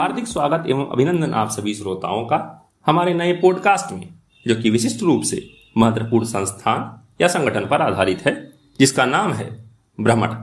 हार्दिक 0.00 0.26
स्वागत 0.26 0.64
एवं 0.66 0.86
अभिनंदन 0.86 1.34
आप 1.34 1.50
सभी 1.50 1.74
श्रोताओं 1.74 2.24
का 2.24 2.68
हमारे 2.86 3.14
नए 3.14 3.32
पॉडकास्ट 3.32 3.92
में, 3.92 4.08
जो 4.46 4.54
कि 4.54 4.70
विशिष्ट 4.70 5.02
रूप 5.02 5.22
से 5.22 5.50
महत्वपूर्ण 5.78 6.24
संस्थान 6.24 7.00
या 7.20 7.28
संगठन 7.28 7.66
पर 7.66 7.82
आधारित 7.82 8.22
है, 8.26 8.50
जिसका 8.78 9.04
नाम 9.04 9.32
है 9.32 9.64
ब्रह्मण 10.00 10.34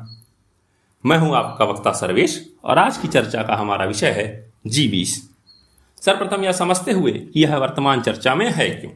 मैं 1.06 1.18
हूँ 1.18 1.36
आपका 1.36 1.66
वक्ता 1.66 1.92
सर्वेश, 1.92 2.54
और 2.64 2.78
आज 2.78 2.98
की 2.98 3.08
चर्चा 3.08 3.44
का 3.44 3.56
हमारा 3.56 3.86
विषय 3.86 4.10
है 4.10 4.54
जी 4.68 4.88
बीस 4.88 5.30
सर्वप्रथम 6.02 6.44
यह 6.44 6.52
समझते 6.52 6.92
हुए 6.92 7.12
कि 7.12 7.44
यह 7.44 7.58
वर्तमान 7.58 8.02
चर्चा 8.02 8.36
में 8.36 8.52
है 8.52 8.70
क्यों? 8.70 8.92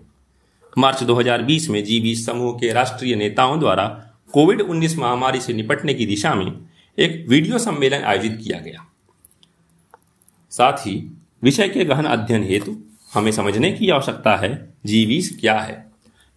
मार्च 0.78 1.04
2020 1.04 1.70
में 1.70 1.84
जी 1.84 2.00
बीस 2.00 2.26
समूह 2.26 2.54
के 2.54 2.74
राष्ट्रीय 2.74 3.16
नेताओं 3.16 3.60
द्वारा 3.60 3.88
कोविड 4.34 4.62
19 4.62 4.98
महामारी 4.98 5.40
से 5.40 5.54
निपटने 5.54 5.94
की 5.94 6.06
दिशा 6.06 6.36
में 6.36 6.66
एक 7.00 7.26
वीडियो 7.30 7.58
सम्मेलन 7.58 8.04
आयोजित 8.04 8.40
किया 8.44 8.60
गया। 8.60 8.91
साथ 10.52 10.74
ही 10.74 11.18
विषय 11.44 11.70
के 11.70 11.86
गहन 11.86 12.06
अध्ययन 12.06 12.44
हेतु 12.44 12.78
हमें 13.14 13.32
समझने 13.32 13.72
की 13.72 13.90
आवश्यकता 13.90 14.36
है, 14.36 14.74
जीवीस 14.86 15.38
क्या 15.42 15.60
है? 15.60 15.92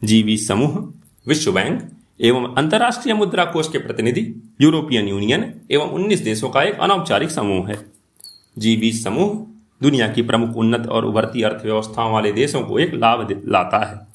जीवीस 0.04 0.48
समूह, 0.48 0.92
विश्व 1.28 1.52
बैंक 1.52 1.90
एवं 2.20 2.54
अंतर्राष्ट्रीय 2.54 3.14
मुद्रा 3.14 3.44
कोष 3.44 3.68
के 3.68 3.78
प्रतिनिधि, 3.78 4.54
यूरोपियन 4.60 5.08
यूनियन 5.08 5.54
एवं 5.70 5.90
19 5.90 6.20
देशों 6.20 6.48
का 6.48 6.62
एक 6.62 6.78
अनौपचारिक 6.78 7.30
समूह 7.30 7.68
है। 7.68 7.86
जीवीस 8.58 9.04
समूह 9.04 9.46
दुनिया 9.82 10.08
की 10.08 10.22
प्रमुख 10.22 10.56
उन्नत 10.56 10.86
और 10.86 11.04
उभरती 11.04 11.42
अर्थव्यवस्थाओं 11.42 12.12
वाले 12.12 12.32
देशों 12.32 12.62
को 12.62 12.78
एक 12.78 12.94
लाभ 12.94 13.42
लाता 13.46 13.78
है। 13.78 14.06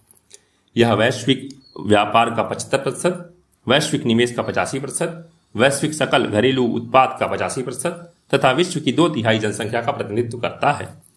यह 0.77 0.93
वैश्विक 0.93 1.49
व्यापार 1.85 2.29
का 2.29 2.43
पचहत्तर 2.43 2.77
प्रतिशत, 2.77 3.33
वैश्विक 3.67 4.05
निवेश 4.05 4.31
का 4.31 4.41
पचासी 4.41 4.79
प्रतिशत, 4.79 5.29
वैश्विक 5.55 5.93
सकल 5.93 6.25
घरेलू 6.25 6.63
उत्पाद 6.63 7.17
का 7.19 7.27
पचासी 7.27 7.61
प्रतिशत 7.61 8.13
तथा 8.33 8.51
विश्व 8.51 8.79
की 8.79 8.91
दो 8.91 9.09
तिहाई 9.09 9.39
जनसंख्या 9.39 9.81
का 9.81 9.91
प्रतिनिधित्व 9.91 10.37
करता 10.37 10.71
है। 10.71 11.09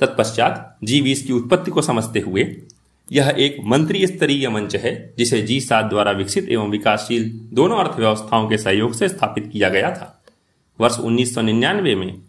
तत्पश्चात 0.00 0.78
जी 0.84 1.02
बीस 1.02 1.22
की 1.22 1.32
उत्पत्ति 1.32 1.70
को 1.70 1.82
समझते 1.82 2.20
हुए 2.20 2.62
यह 3.12 3.34
एक 3.38 3.56
मंत्री 3.66 4.06
स्तरीय 4.06 4.48
मंच 4.48 4.76
है, 4.76 5.14
जिसे 5.18 5.42
जी 5.42 5.60
सात 5.60 5.84
द्वारा 5.84 6.12
विकसित 6.12 6.48
एवं 6.48 6.70
विकासशील 6.70 7.30
दोनों 7.52 7.78
अर्थव्यवस्थाओं 7.78 8.48
के 8.48 8.58
सहयोग 8.58 8.92
से 8.92 9.08
स्थापित 9.08 9.50
किया 9.52 9.68
गया 9.68 9.90
था। 9.90 10.24
वर्ष 10.80 10.98
1999 10.98 11.94
में 11.94 12.22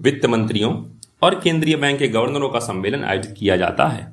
वित्त 0.00 0.26
मंत्रियों 0.26 0.84
और 1.22 1.40
केंद्रीय 1.40 1.76
बैंक 1.76 1.98
के 1.98 2.08
गवर्नरों 2.08 2.48
का 2.48 2.58
सम्मेलन 2.58 3.04
आयोजित 3.04 3.34
किया 3.38 3.56
जाता 3.56 3.86
है। 3.86 4.12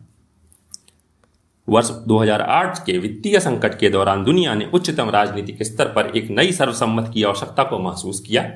वर्ष 1.70 1.90
2008 1.90 2.86
के 2.86 2.98
वित्तीय 2.98 3.40
संकट 3.40 3.80
के 3.80 3.90
दौरान 3.90 4.24
दुनिया 4.24 4.56
ने 4.56 4.70
उच्चतम 4.74 5.10
राजनीतिक 5.10 5.64
स्तर 5.64 5.86
पर 5.86 6.18
एक 6.18 6.30
नई 6.30 6.52
सर्वसम्मत 6.52 7.12
की 7.14 7.24
आवश्यकता 7.24 7.64
को 7.64 7.80
महसूस 7.80 8.20
किया। 8.20 8.52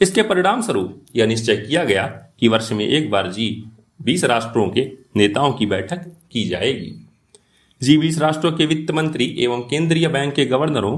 इसके 0.00 0.22
परिणाम 0.22 0.62
स्वरूप 0.62 1.02
यह 1.16 1.26
निश्चय 1.26 1.56
किया 1.56 1.84
गया 1.84 2.06
कि 2.40 2.48
वर्ष 2.48 2.70
में 2.72 2.86
एक 2.86 3.10
बार 3.10 3.30
जी 3.32 3.64
बीस 4.02 4.24
राष्ट्रों 4.24 4.68
के 4.68 4.90
नेताओं 5.16 5.52
की 5.52 5.66
बैठक 5.66 6.06
की 6.32 6.44
जाएगी। 6.48 6.92
जी 7.82 7.96
बीस 7.98 8.18
राष्ट्रों 8.18 8.52
के 8.52 8.66
वित्त 8.66 8.90
मंत्री 8.90 9.34
एवं 9.38 9.60
केंद्रीय 9.60 10.08
बैंक 10.08 10.34
के 10.34 10.44
गवर्नरों 10.46 10.96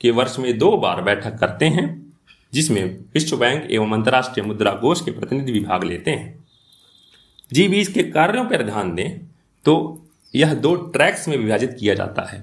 के 0.00 0.10
वर्ष 0.10 0.38
में 0.38 0.56
दो 0.58 0.76
बार 0.76 1.02
बैठक 1.02 1.38
करते 1.38 1.64
हैं, 1.64 2.14
जिसमें 2.52 2.84
विश्व 3.14 3.36
बैंक 3.36 3.70
एवं 3.70 3.92
अंतर्राष्ट्रीय 3.92 4.46
मुद्रा 4.46 4.72
कोष 4.72 5.04
के 5.04 5.10
प्रतिनिधि 5.10 5.52
भी 5.52 5.60
भाग 5.60 5.84
लेते 5.84 6.10
हैं। 6.10 6.44
जी 7.52 7.68
बीस 7.68 7.88
के 7.88 8.02
कार्यों 8.02 8.44
पर 8.44 8.62
ध्यान 8.62 8.94
दें 8.94 9.18
तो 9.64 9.74
यह 10.34 10.54
दो 10.54 10.74
ट्रैक्स 10.74 11.28
में 11.28 11.36
विभाजित 11.36 11.76
किया 11.80 11.94
जाता 11.94 12.22
है। 12.30 12.40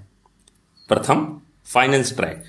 प्रथम, 0.90 1.40
फाइनेंस 1.66 2.16
ट्रैक। 2.16 2.44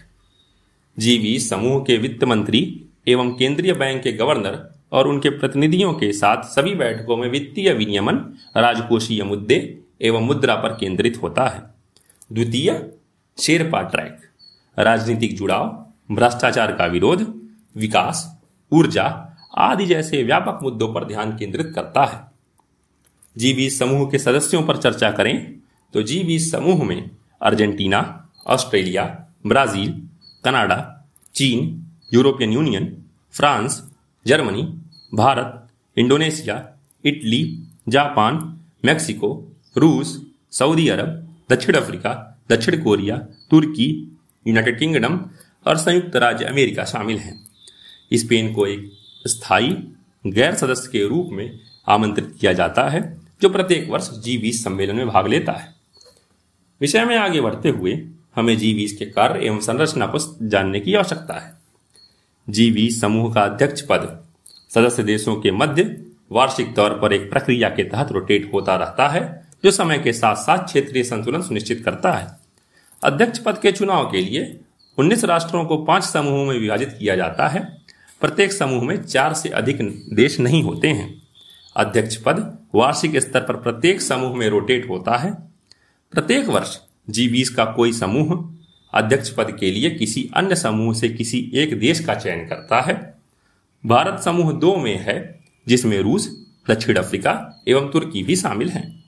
जी 0.98 1.18
बीस 1.18 1.48
समूह 1.50 1.80
के 1.84 1.96
वित्त 1.96 2.24
मंत्री 2.24 2.62
एवं 3.06 3.30
केंद्रीय 3.30 3.72
बैंक 3.72 4.02
के 4.02 4.12
गवर्नर 4.12 4.74
और 4.92 5.08
उनके 5.08 5.30
प्रतिनिधियों 5.30 5.92
के 5.92 6.12
साथ 6.12 6.42
सभी 6.42 6.74
बैठकों 6.74 7.16
में 7.16 7.28
वित्तीय 7.28 7.72
विनियमन, 7.72 8.14
राजकोषीय 8.56 9.22
मुद्दे 9.24 9.80
एवं 10.02 10.22
मुद्रा 10.22 10.54
पर 10.54 10.68
केंद्रित 10.68 11.20
होता 11.22 11.46
है। 11.46 11.62
द्वितीय, 12.32 12.90
शेरपा 13.38 13.82
ट्रैक। 13.82 14.20
राजनीतिक 14.78 15.36
जुड़ाव, 15.36 15.86
भ्रष्टाचार 16.12 16.72
का 16.72 16.86
विरोध, 16.86 17.34
विकास, 17.76 18.40
ऊर्जा 18.72 19.26
आदि 19.58 19.86
जैसे 19.86 20.22
व्यापक 20.22 20.58
मुद्दों 20.62 20.92
पर 20.94 21.04
ध्यान 21.04 21.36
केंद्रित 21.36 21.72
करता 21.74 22.04
है। 22.04 22.30
जी 23.36 23.70
समूह 23.70 24.10
के 24.10 24.18
सदस्यों 24.18 24.62
पर 24.62 24.76
चर्चा 24.76 25.10
करें 25.10 25.56
तो 25.94 26.02
जी 26.02 26.38
समूह 26.38 26.84
में 26.84 27.10
अर्जेंटीना, 27.42 28.28
ऑस्ट्रेलिया, 28.46 29.26
ब्राज़ील, 29.46 30.02
कनाडा, 30.44 31.08
चीन 31.34 31.86
European 32.12 32.52
Union 32.52 33.04
France 33.32 33.90
Germany 34.26 34.62
Bharat 35.14 35.68
Indonesia 35.98 36.78
Italy 37.04 37.62
Japan 37.88 38.60
Mexico 38.84 39.52
रूस 39.76 40.26
सऊदी 40.50 40.88
अरब 40.88 41.36
दक्षिण 41.50 41.74
अफ्रीका 41.74 42.38
दक्षिण 42.50 42.82
कोरिया 42.82 43.16
तुर्की 43.50 44.18
यूनाइटेड 44.46 44.78
किंगडम 44.78 45.20
और 45.66 45.76
संयुक्त 45.76 46.16
राज्य 46.16 46.44
अमेरिका 46.44 46.84
शामिल 46.84 47.18
हैं। 47.18 47.46
स्पेन 48.14 48.54
को 48.54 48.66
एक 48.66 48.90
स्थायी, 49.26 49.94
गैर 50.26 50.54
सदस्य 50.54 50.88
के 50.92 51.06
रूप 51.06 51.28
में 51.32 51.60
आमंत्रित 51.88 52.36
किया 52.40 52.52
जाता 52.52 52.88
है, 52.88 53.20
जो 53.42 53.48
प्रत्येक 53.48 53.90
वर्ष 53.90 54.10
जी 54.10 54.38
बीस 54.38 54.64
सम्मेलन 54.64 54.96
में 54.96 55.06
भाग 55.06 55.26
लेता 55.26 55.52
है। 55.52 55.74
विषय 56.80 57.04
में 57.04 57.16
आगे 57.16 57.40
बढ़ते 57.40 57.68
हुए 57.68 58.08
हमें 58.36 58.58
जी 58.58 58.74
बीस 58.74 58.96
के 58.96 59.06
कार्य 59.06 59.46
एवं 59.46 59.60
संरचना 59.60 60.06
को 60.06 60.48
जानने 60.48 60.80
की 60.80 60.94
आवश्यकता 60.94 61.34
है। 61.34 61.59
जीवी 62.50 62.90
समूह 62.90 63.34
का 63.34 63.42
अध्यक्ष 63.42 63.80
पद। 63.80 64.24
सदस्य 64.74 65.02
देशों 65.02 65.36
के 65.36 65.50
मध्य 65.50 66.04
वार्षिक 66.32 66.76
तौर 66.76 66.90
पर 66.90 67.12
एक 67.12 67.30
प्रक्रिया 67.30 67.68
के 67.68 67.84
तहत 67.84 68.12
रोटेट 68.12 68.50
होता 68.54 68.76
रहता 68.76 69.08
है, 69.08 69.46
जो 69.64 69.70
समय 69.70 69.98
के 69.98 70.12
साथ 70.12 70.36
साथ 70.36 70.58
क्षेत्रीय 70.58 71.04
संतुलन 71.04 71.42
सुनिश्चित 71.42 71.82
करता 71.84 72.12
है। 72.12 72.38
अध्यक्ष 73.04 73.38
पद 73.38 73.58
के 73.58 73.72
चुनाव 73.72 74.10
के 74.10 74.20
लिए 74.20 74.60
19 74.98 75.24
राष्ट्रों 75.24 75.64
को 75.64 75.76
पाँच 75.76 76.04
समूहों 76.04 76.44
में 76.44 76.58
विभाजित 76.58 76.96
किया 76.98 77.16
जाता 77.16 77.48
है। 77.48 77.78
प्रत्येक 78.20 78.52
समूह 78.52 78.84
में 78.84 79.02
चार 79.02 79.34
से 79.34 79.48
अधिक 79.48 79.78
देश 80.12 80.40
नहीं 80.40 80.62
होते 80.62 80.88
हैं। 80.88 81.22
अध्यक्ष 81.76 82.16
पद 82.16 82.58
वार्षिक 82.74 83.16
स्तर 83.16 83.40
पर 83.40 83.56
प्रत्येक 83.56 84.00
समूह 84.00 84.36
में 84.36 84.48
रोटेट 84.48 84.88
होता 84.88 85.16
है। 85.16 85.34
प्रत्येक 86.12 86.48
वर्ष 86.48 86.78
जी 87.10 87.44
का 87.44 87.64
कोई 87.64 87.92
समूह 87.92 88.59
अध्यक्ष 88.92 89.30
पद 89.30 89.56
के 89.60 89.70
लिए 89.70 89.90
किसी 89.90 90.30
अन्य 90.34 90.56
समूह 90.56 90.94
से 90.94 91.08
किसी 91.08 91.50
एक 91.54 91.78
देश 91.78 92.00
का 92.00 92.14
चयन 92.14 92.46
करता 92.46 92.80
है। 92.80 93.14
भारत 93.86 94.20
समूह 94.22 94.52
दो 94.52 94.76
में 94.76 94.96
है, 94.98 95.40
जिसमें 95.68 95.98
रूस, 96.00 96.28
दक्षिण 96.68 96.96
अफ्रीका 96.96 97.62
एवं 97.68 97.90
तुर्की 97.90 98.22
भी 98.22 98.36
शामिल 98.36 98.68
हैं। 98.68 99.04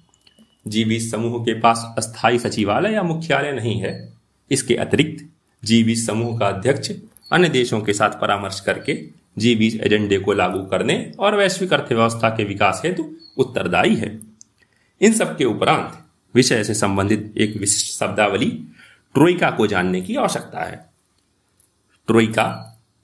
जी 0.69 0.85
बीस 0.85 1.11
समूह 1.11 1.45
के 1.45 1.55
पास 1.61 1.95
अस्थायी 1.99 2.39
सचिवालय 2.39 2.93
या 2.93 3.03
मुख्यालय 3.03 3.53
नहीं 3.53 3.81
है। 3.81 4.13
इसके 4.51 4.75
अतिरिक्त 4.75 5.25
जी 5.65 5.83
बीस 5.85 6.07
समूह 6.07 6.39
का 6.39 6.47
अध्यक्ष 6.47 6.91
अन्य 7.33 7.49
देशों 7.49 7.81
के 7.81 7.93
साथ 7.93 8.11
परामर्श 8.11 8.61
करके 8.61 8.99
जी 9.39 9.55
बीस 9.55 9.75
एजेंडे 9.77 10.19
को 10.19 10.33
लागू 10.33 10.63
करने 10.63 11.13
और 11.19 11.37
वैश्विक 11.37 11.73
अर्थव्यवस्था 11.73 12.29
के 12.29 12.45
विकास 12.45 12.83
हेतु 12.85 13.11
उत्तरदायी 13.37 13.95
है। 13.95 14.21
इन 15.01 15.13
सब 15.13 15.37
के 15.37 15.45
उपरांत 15.45 15.99
विषय 16.35 16.65
से 16.65 16.75
संबंधित 16.75 17.35
एक 17.37 17.57
विशिष्ट 17.57 17.99
शब्दावली 18.01 18.51
ट्रोइका 19.15 19.51
को 19.51 19.67
जानने 19.67 20.01
की 20.01 20.17
आवश्यकता 20.17 20.65
है। 20.65 20.85
ट्रोइका 22.09 22.45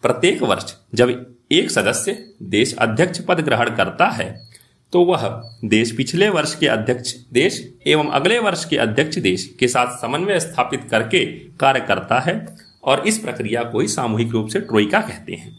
प्रत्येक 0.03 0.43
वर्ष 0.43 0.75
जब 0.95 1.37
एक 1.53 1.71
सदस्य 1.71 2.35
देश 2.43 2.75
अध्यक्ष 2.77 3.21
पद 3.21 3.41
ग्रहण 3.41 3.77
करता 3.77 4.07
है 4.07 4.49
तो 4.93 5.05
वह 5.05 5.29
देश 5.65 5.93
पिछले 5.97 6.29
वर्ष 6.29 6.55
के 6.55 6.67
अध्यक्ष 6.67 7.15
देश 7.33 7.75
एवं 7.87 8.11
अगले 8.11 8.39
वर्ष 8.39 8.65
के 8.65 8.77
अध्यक्ष 8.77 9.19
देश 9.19 9.57
के 9.61 9.69
साथ 9.69 9.97
समन्वय 10.01 10.41
स्थापित 10.41 10.87
करके 10.91 11.25
कार्य 11.61 11.81
करता 11.81 12.21
है 12.21 12.57
और 12.85 13.07
इस 13.09 13.19
प्रक्रिया 13.19 13.63
को 13.63 13.81
ही 13.81 13.89
सामूहिक 13.89 14.31
रूप 14.31 14.49
से 14.49 14.61
ट्रोइका 14.61 15.01
कहते 15.01 15.33
हैं। 15.33 15.57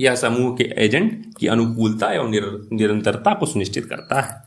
यह 0.00 0.14
समूह 0.14 0.54
के 0.56 0.64
एजेंट 0.76 1.34
की 1.38 1.46
अनुकूलता 1.46 2.12
एवं 2.12 2.30
निरंतरता 2.72 3.34
को 3.34 3.46
सुनिश्चित 3.46 3.86
करता 3.86 4.20
है। 4.20 4.45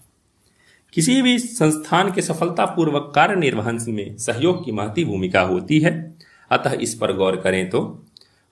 किसी 0.94 1.22
भी 1.22 1.40
संस्थान 1.40 2.12
के 2.12 2.22
सफलतापूर्वक 2.22 3.12
कार्य 3.16 3.36
निर्वहन 3.36 3.78
में 3.88 4.18
सहयोग 4.18 4.66
की 4.66 4.72
महती 4.72 5.06
भूमिका 5.06 5.42
होती 5.42 5.80
है। 5.80 6.16
अतः 6.52 6.72
इस 6.72 6.96
पर 6.96 7.14
गौर 7.14 7.36
करें 7.36 7.70
तो 7.70 8.06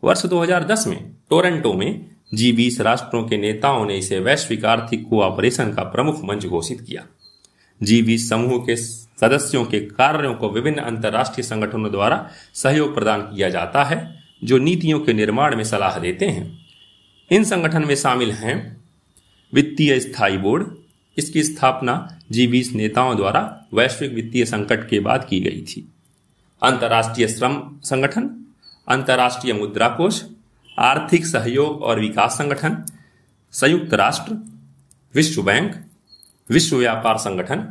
वर्ष 0.03 0.25
2010 0.25 0.87
में 0.87 1.11
टोरंटो 1.29 1.73
में 1.73 2.05
जी 2.33 2.51
बीस 2.51 2.81
राष्ट्रों 2.81 3.23
के 3.27 3.37
नेताओं 3.37 3.85
ने 3.85 3.97
इसे 3.97 4.19
वैश्विक 4.19 4.65
आर्थिक 4.65 5.07
कोऑपरेशन 5.09 5.73
का 5.73 5.83
प्रमुख 5.83 6.23
मंच 6.23 6.45
घोषित 6.45 6.81
किया। 6.81 7.05
जी 7.83 8.01
बीस 8.01 8.29
समूह 8.29 8.65
के 8.65 8.75
सदस्यों 8.75 9.65
के 9.65 9.79
कार्यों 9.79 10.33
को 10.33 10.49
विभिन्न 10.49 10.77
अंतर्राष्ट्रीय 10.77 11.43
संगठनों 11.43 11.91
द्वारा 11.91 12.29
सहयोग 12.53 12.93
प्रदान 12.95 13.21
किया 13.21 13.49
जाता 13.49 13.83
है, 13.83 14.23
जो 14.43 14.57
नीतियों 14.57 14.99
के 14.99 15.13
निर्माण 15.13 15.55
में 15.55 15.63
सलाह 15.63 15.99
देते 15.99 16.25
हैं। 16.25 16.59
इन 17.31 17.43
संगठन 17.43 17.85
में 17.85 17.95
शामिल 17.95 18.31
हैं 18.31 18.81
वित्तीय 19.53 19.99
स्थायी 19.99 20.37
बोर्ड, 20.37 20.67
इसकी 21.17 21.43
स्थापना 21.43 22.16
जी 22.31 22.47
बीस 22.47 22.71
नेताओं 22.74 23.15
द्वारा 23.15 23.41
वैश्विक 23.74 24.13
वित्तीय 24.13 24.45
संकट 24.45 24.89
के 24.89 25.00
बाद 25.00 25.27
की 25.29 25.39
गई 25.39 25.62
थी। 25.62 25.88
अंतर्राष्ट्रीय 26.62 27.27
श्रम 27.27 27.62
संगठन, 27.83 28.29
अंतर्राष्ट्रीय 28.88 29.53
मुद्रा 29.53 29.88
कोष 29.89 30.24
आर्थिक 30.77 31.25
सहयोग 31.25 31.81
और 31.81 32.00
विकास 32.00 32.38
संगठन, 32.38 32.85
संयुक्त 33.51 33.94
राष्ट्र, 33.94 34.33
विश्व 35.15 35.41
बैंक, 35.44 35.75
विश्व 36.50 36.77
व्यापार 36.77 37.18
संगठन 37.18 37.68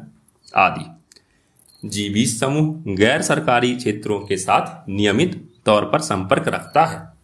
आदि। 0.56 1.88
जी 1.88 2.09
बीस 2.09 2.41
समूह 2.41 2.94
गैर 2.94 3.23
सरकारी 3.23 3.75
क्षेत्रों 3.76 4.20
के 4.20 4.37
साथ 4.37 4.88
नियमित 4.88 5.35
तौर 5.67 5.85
पर 5.85 6.00
संपर्क 6.00 6.49
रखता 6.49 6.85
है। 6.85 7.17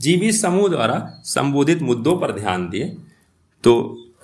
जी 0.00 0.16
बीस 0.16 0.42
समूह 0.42 0.68
द्वारा 0.68 0.98
संबोधित 1.24 1.82
मुद्दों 1.82 2.16
पर 2.18 2.32
ध्यान 2.32 2.68
दिए 2.68 2.96
तो 3.64 3.74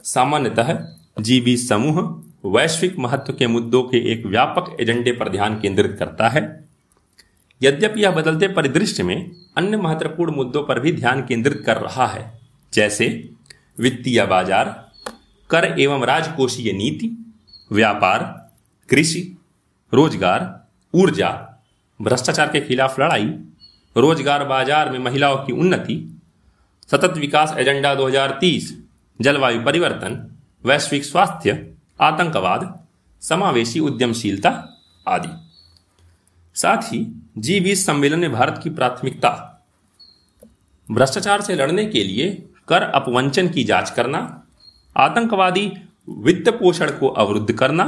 सामान्यतः 0.05 0.73
जी 1.17 1.41
बीस 1.41 1.69
समूह 1.69 2.01
वैश्विक 2.45 2.99
महत्व 2.99 3.33
के 3.33 3.47
मुद्दों 3.47 3.83
के 3.83 3.99
एक 4.13 4.25
व्यापक 4.27 4.77
एजेंडे 4.81 5.13
पर 5.13 5.29
ध्यान 5.29 5.59
केंद्रित 5.61 5.97
करता 5.99 6.29
है। 6.29 6.43
यद्यपि 7.61 8.03
यह 8.03 8.11
बदलते 8.11 8.49
परिदृश्य 8.49 9.03
में 9.03 9.31
अन्य 9.57 9.77
महत्वपूर्ण 9.77 10.35
मुद्दों 10.35 10.63
पर 10.63 10.81
भी 10.81 10.93
ध्यान 10.93 11.23
केंद्रित 11.27 11.63
कर 11.67 11.77
रहा 11.77 12.07
है, 12.07 12.33
जैसे 12.73 13.07
वित्तीय 13.81 14.25
बाज़ार, 14.27 14.67
कर 15.51 15.65
एवं 15.81 16.05
राजकोषीय 16.05 16.73
नीति, 16.73 17.11
व्यापार, 17.71 18.25
कृषि, 18.89 19.23
रोज़गार, 19.93 20.49
ऊर्जा, 20.95 21.31
भ्रष्टाचार 22.01 22.49
के 22.49 22.61
खिलाफ 22.61 23.01
लड़ाई, 23.01 23.27
रोज़गार 23.97 24.45
बाज़ार 24.45 24.91
में 24.91 24.99
महिलाओं 24.99 25.37
की 25.37 25.53
उन्नति, 25.53 25.99
सतत 26.91 27.19
विकास 27.19 27.55
एजेंडा 27.59 27.95
2030 27.95 28.73
जलवायु 29.21 29.65
परिवर्तन 29.65 30.29
वैश्विक 30.65 31.05
स्वास्थ्य, 31.05 31.53
आतंकवाद, 32.01 32.87
समावेशी 33.23 33.81
उद्यमशीलता 33.81 34.51
आदि। 35.09 35.29
साथ 36.57 36.83
ही 36.83 37.07
जी 37.39 37.61
बीस 37.61 37.87
सम्मेलन 37.87 38.19
में 38.19 38.33
भारत 38.33 38.61
की 38.63 38.71
प्राथमिकता, 38.71 39.31
भ्रष्टाचार 40.89 41.41
से 41.41 41.55
लड़ने 41.55 41.85
के 41.87 42.05
लिए 42.05 42.31
कर 42.69 42.83
अपवंचन 42.83 43.49
की 43.49 43.65
जाँच 43.65 43.91
करना, 43.91 44.45
आतंकवादी 44.97 45.73
वित्त 46.09 46.49
पोषण 46.51 46.91
को 46.91 47.09
अवरुद्ध 47.09 47.53
करना, 47.53 47.85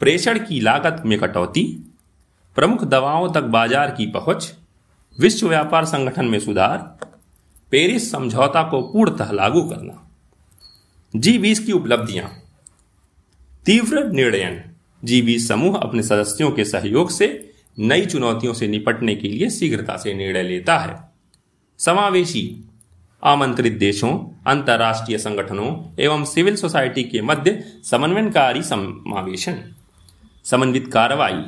प्रेषण 0.00 0.38
की 0.38 0.60
लागत 0.60 1.02
में 1.06 1.18
कटौती, 1.18 1.64
प्रमुख 2.56 2.84
दवाओं 2.84 3.32
तक 3.32 3.42
बाज़ार 3.42 3.90
की 3.90 4.06
पहुँच, 4.06 4.54
विश्व 5.18 5.48
व्यापार 5.48 5.84
संगठन 5.84 6.24
में 6.24 6.38
सुधार, 6.40 6.78
पेरिस 7.70 8.10
समझौता 8.10 8.62
को 8.62 8.82
पूर्णतः 8.82 9.32
लागू 9.32 9.62
करना। 9.62 10.09
जी 11.16 11.38
बीस 11.38 11.60
की 11.60 11.72
उपलब्धियाँ। 11.72 12.42
तीव्र 13.66 14.10
निर्णयन। 14.10 14.62
जी 15.04 15.22
बीस 15.22 15.48
समूह 15.48 15.76
अपने 15.76 16.02
सदस्यों 16.02 16.50
के 16.50 16.64
सहयोग 16.64 17.10
से 17.10 17.52
नई 17.78 18.06
चुनौतियों 18.06 18.54
से 18.54 18.68
निपटने 18.68 19.14
के 19.14 19.28
लिए 19.28 19.50
शीघ्रता 19.50 19.96
से 19.96 20.14
निर्णय 20.14 20.42
लेता 20.42 20.78
है। 20.78 21.10
समावेशी। 21.78 22.64
आमंत्रित 23.24 23.72
देशों, 23.72 24.42
अंतर्राष्ट्रीय 24.46 25.18
संगठनों 25.18 25.94
एवं 26.00 26.24
सिविल 26.24 26.56
सोसाइटी 26.56 27.02
के 27.02 27.22
मध्य 27.22 27.64
समन्वयकारी 27.84 28.62
समावेशन। 28.62 29.74
समन्वित 30.44 30.90
कार्रवाई। 30.92 31.44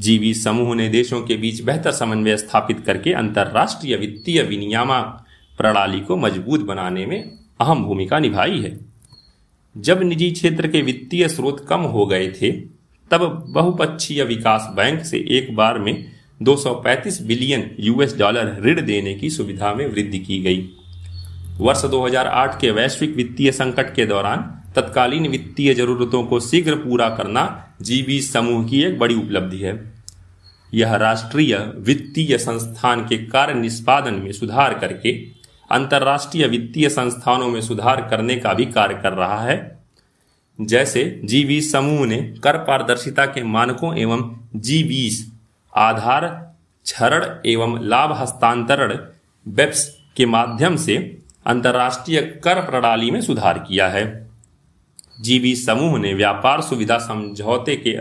जीवी 0.00 0.34
समूह 0.34 0.74
ने 0.74 0.88
देशों 0.88 1.22
के 1.22 1.36
बीच 1.36 1.60
बेहतर 1.60 1.92
समन्वय 1.92 2.36
स्थापित 2.36 2.80
करके 2.80 3.12
अंतर्राष्ट्रीय 3.12 3.96
वित्तीय 3.96 4.42
विनियामक 4.42 5.24
प्रणाली 5.58 6.00
को 6.00 6.16
मज़बूत 6.16 6.60
बनाने 6.60 7.06
में 7.06 7.39
अहम 7.60 7.84
भूमिका 7.84 8.18
निभाई 8.18 8.60
है। 8.60 8.80
जब 9.76 10.02
निजी 10.02 10.30
क्षेत्र 10.30 10.68
के 10.68 10.82
वित्तीय 10.82 11.28
स्रोत 11.28 11.66
कम 11.68 11.80
हो 11.80 12.06
गए 12.06 12.28
थे, 12.28 12.52
तब 13.10 13.44
बहुपक्षीय 13.48 14.24
विकास 14.24 14.72
बैंक 14.76 15.04
से 15.04 15.18
एक 15.18 15.56
बार 15.56 15.78
में 15.78 16.12
235 16.42 17.22
बिलियन 17.22 17.70
यूएस 17.80 18.18
डॉलर 18.18 18.62
ऋण 18.62 18.86
देने 18.86 19.14
की 19.14 19.30
सुविधा 19.30 19.74
में 19.74 19.86
वृद्धि 19.86 20.18
की 20.18 20.38
गई। 20.38 20.70
वर्ष 21.58 21.84
2008 21.84 22.60
के 22.60 22.70
वैश्विक 22.70 23.16
वित्तीय 23.16 23.52
संकट 23.52 23.94
के 23.94 24.06
दौरान 24.06 24.56
तत्कालीन 24.76 25.28
वित्तीय 25.28 25.74
जरूरतों 25.74 26.24
को 26.24 26.40
शीघ्र 26.40 26.74
पूरा 26.74 27.08
करना 27.08 27.74
जी 27.82 28.20
समूह 28.20 28.68
की 28.68 28.82
एक 28.82 28.98
बड़ी 28.98 29.14
उपलब्धि 29.14 29.58
है। 29.58 29.92
यह 30.74 30.94
राष्ट्रीय 30.94 31.72
वित्तीय 31.76 32.38
संस्थान 32.38 33.00
के 33.00 33.18
कार्य 33.18 33.54
निष्पादन 33.54 34.14
में 34.14 34.32
सुधार 34.32 34.74
करके 34.74 35.39
अंतर्राष्ट्रीय 35.70 36.46
वित्तीय 36.46 36.88
संस्थानों 36.88 37.48
में 37.48 37.60
सुधार 37.60 38.08
करने 38.08 38.36
का 38.36 38.54
भी 38.54 38.66
कार्य 38.66 38.94
कर 38.94 39.12
रहा 39.12 39.40
है। 39.40 39.78
जैसे 40.60 41.20
जी 41.24 41.44
बीस 41.44 41.72
समूह 41.72 42.06
ने 42.06 42.34
कर 42.44 42.56
पारदर्शिता 42.56 43.26
के 43.26 43.42
मानकों 43.42 43.96
एवं 43.96 44.36
जी 44.56 44.84
बीस 44.84 45.32
आधार, 45.76 46.54
क्षरण 46.84 47.40
एवं 47.46 47.82
लाभ 47.82 48.12
हस्तांतरण 48.12 48.98
बेप्स 49.48 49.98
के 50.16 50.26
माध्यम 50.26 50.76
से 50.76 51.18
अंतर्राष्ट्रीय 51.46 52.20
कर 52.20 52.60
प्रणाली 52.60 53.10
में 53.10 53.20
सुधार 53.20 53.58
किया 53.58 53.88
है। 53.88 54.30
जीबी 55.20 55.56
समूह 55.56 55.98
ने 55.98 56.14
व्यापार 56.14 56.60
सुविधा 56.60 56.98
समझौते 56.98 57.76
के 57.76 57.92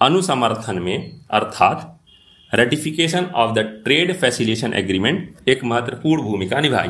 अनुसमर्थन 0.00 0.78
में, 0.78 1.20
अर्थात 1.30 1.97
ratification 2.52 3.24
of 3.24 3.54
the 3.54 3.58
trade 3.84 4.12
facilitation 4.12 4.72
agreement 4.74 5.48
एक 5.48 5.64
महत्वपूर्ण 5.64 6.22
भूमिका 6.22 6.60
निभाई। 6.60 6.88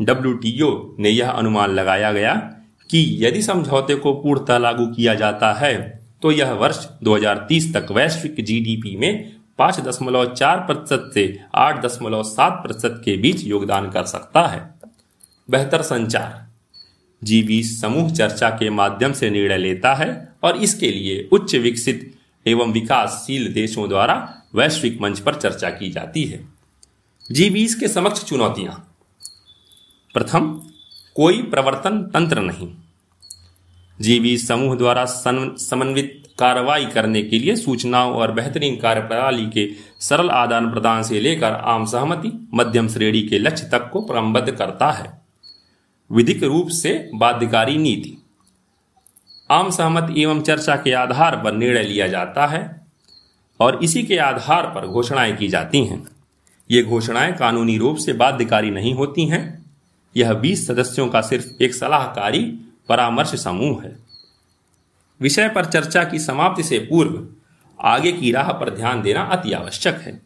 डब्ल्यू 0.00 0.96
ने 0.98 1.10
यह 1.10 1.30
अनुमान 1.30 1.70
लगाया 1.70 2.12
गया 2.12 2.34
कि 2.90 3.18
यदि 3.20 3.42
समझौते 3.42 3.94
को 3.94 4.12
पूर्णतः 4.14 4.58
लागू 4.58 4.86
किया 4.86 5.14
जाता 5.14 5.52
है 5.52 6.00
तो 6.22 6.32
यह 6.32 6.52
वर्ष 6.52 6.86
2030 7.02 7.72
तक 7.74 7.92
वैश्विक 7.92 8.44
जीडीपी 8.44 8.96
में 8.96 9.36
पाँच 9.58 9.80
दशमलव 9.80 10.34
चार 10.34 10.60
प्रतिशत 10.60 11.10
से 11.14 11.40
आठ 11.54 11.84
दशमलव 11.84 12.22
सात 12.22 12.52
प्रतिशत 12.52 13.00
के 13.04 13.16
बीच 13.16 13.44
योगदान 13.44 13.90
कर 13.90 14.04
सकता 14.04 14.46
है। 14.46 14.60
बेहतर 15.50 15.82
संचार। 15.82 16.48
जी 17.22 17.62
समूह 17.62 18.10
चर्चा 18.10 18.50
के 18.50 18.70
माध्यम 18.70 19.12
से 19.12 19.30
निर्णय 19.30 19.58
लेता 19.58 19.94
है 19.94 20.32
और 20.42 20.56
इसके 20.56 20.90
लिए 20.90 21.28
उच्च 21.32 21.54
विकसित 21.54 22.14
एवं 22.46 22.72
विकासशील 22.72 23.52
देशों 23.52 23.88
द्वारा 23.88 24.39
वैश्विक 24.54 25.00
मंच 25.00 25.20
पर 25.20 25.34
चर्चा 25.34 25.70
की 25.70 25.90
जाती 25.90 26.24
है। 26.24 26.48
जी 27.32 27.50
बीस 27.50 27.74
के 27.74 27.88
समक्ष 27.88 28.24
चुनौतियाँ। 28.24 28.96
प्रथम, 30.14 30.62
कोई 31.14 31.42
प्रवर्तन 31.42 32.02
तंत्र 32.02 32.40
नहीं। 32.40 32.74
जी 34.00 34.20
बीस 34.20 34.48
समूह 34.48 34.76
द्वारा 34.76 35.04
समन्वित 35.04 36.16
कार्रवाई 36.38 36.86
करने 36.86 37.22
के 37.22 37.38
लिए 37.38 37.56
सूचनाओं 37.56 38.14
और 38.14 38.32
बेहतरीन 38.32 38.76
कार्यप्रणाली 38.76 39.50
के 39.50 39.72
सरल 40.00 40.30
आदान 40.30 40.70
प्रदान 40.70 41.02
से 41.02 41.20
लेकर 41.20 41.52
आम 41.52 41.86
सहमति, 41.86 42.48
मध्यम 42.54 42.88
श्रेणी 42.88 43.22
के 43.22 43.38
लक्ष्य 43.38 43.68
तक 43.72 43.90
को 43.90 44.02
क्रमबद्ध 44.02 44.52
करता 44.52 44.90
है। 44.90 45.22
विधिक 46.12 46.42
रूप 46.42 46.68
से 46.68 47.10
बाध्यकारी 47.14 47.76
नीति। 47.76 48.22
आम 49.50 49.70
सहमति 49.70 50.22
एवं 50.22 50.42
चर्चा 50.42 50.76
के 50.76 50.92
आधार 50.92 51.36
पर 51.44 51.52
निर्णय 51.52 51.82
लिया 51.82 52.08
जाता 52.08 52.46
है। 52.46 52.79
और 53.60 53.84
इसी 53.84 54.02
के 54.02 54.16
आधार 54.16 54.66
पर 54.66 54.86
घोषणाएँ 54.86 55.36
की 55.36 55.48
जाती 55.48 55.84
हैं। 55.84 56.08
ये 56.70 56.82
घोषणाएँ 56.82 57.32
कानूनी 57.32 57.78
रूप 57.78 57.96
से 57.96 58.12
बाध्यकारी 58.12 58.70
नहीं 58.70 58.94
होती 58.94 59.26
हैं। 59.26 59.70
यह 60.16 60.32
20 60.32 60.66
सदस्यों 60.66 61.08
का 61.08 61.20
सिर्फ़ 61.20 61.62
एक 61.62 61.74
सलाहकारी 61.74 62.60
परामर्श 62.88 63.28
समूह 63.28 63.82
है। 63.82 63.96
विषय 65.20 65.48
पर 65.48 65.64
चर्चा 65.64 66.04
की 66.04 66.18
समाप्ति 66.18 66.62
से 66.62 66.78
पूर्व 66.78 67.28
आगे 67.80 68.12
की 68.12 68.32
राह 68.32 68.52
पर 68.52 68.70
ध्यान 68.70 69.02
देना 69.02 69.22
अति 69.22 69.52
आवश्यक 69.52 69.94
है। 69.94 70.22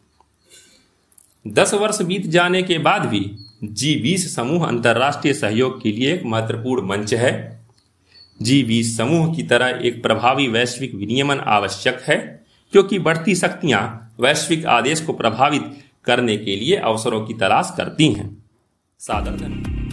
दस 1.47 1.73
वर्ष 1.73 2.01
बीत 2.01 2.27
जाने 2.27 2.63
के 2.63 2.77
बाद 2.77 3.05
भी 3.05 3.35
जी 3.63 3.95
बीस 3.95 4.35
समूह 4.35 4.67
अंतर्राष्ट्रीय 4.67 5.33
सहयोग 5.33 5.81
के 5.81 5.91
लिए 5.91 6.13
एक 6.13 6.23
महत्वपूर्ण 6.25 6.87
मंच 6.87 7.13
है। 7.13 7.65
जी 8.41 8.63
बीस 8.63 8.97
समूह 8.97 9.35
की 9.35 9.43
तरह 9.43 9.79
एक 9.83 10.03
प्रभावी 10.03 10.47
वैश्विक 10.47 10.95
विनियमन 10.95 11.39
आवश्यक 11.39 12.01
है। 12.07 12.44
क्योंकि 12.75 12.99
बढ़ती 12.99 13.35
शक्तियाँ 13.35 13.81
वैश्विक 14.19 14.65
आदेश 14.65 15.01
को 15.01 15.13
प्रभावित 15.13 15.61
करने 16.05 16.37
के 16.37 16.55
लिए 16.55 16.75
अवसरों 16.75 17.25
की 17.25 17.33
तलाश 17.33 17.73
करती 17.77 18.11
हैं। 18.13 18.43
साधन 18.99 19.84